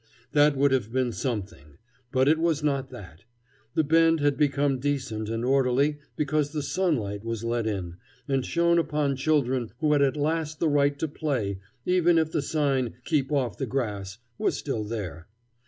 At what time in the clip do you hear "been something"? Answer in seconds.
0.91-1.77